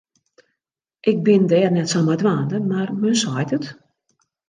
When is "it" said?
3.57-3.65